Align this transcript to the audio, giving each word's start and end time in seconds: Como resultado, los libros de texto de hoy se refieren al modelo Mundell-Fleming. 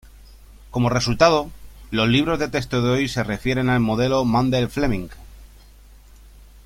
Como 0.71 0.89
resultado, 0.89 1.51
los 1.91 2.07
libros 2.09 2.39
de 2.39 2.47
texto 2.49 2.81
de 2.81 2.89
hoy 2.89 3.07
se 3.07 3.23
refieren 3.23 3.69
al 3.69 3.81
modelo 3.81 4.25
Mundell-Fleming. 4.25 5.09